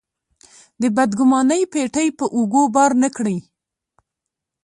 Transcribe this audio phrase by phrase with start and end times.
[0.81, 3.37] د بدګمانۍ پېټی په اوږو بار نه کړي.